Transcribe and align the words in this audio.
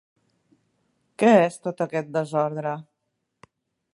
Què 1.23 1.29
és 1.33 1.37
aquest 1.41 1.61
tot 1.67 1.85
aquest 1.87 2.11
desordre? 2.17 2.75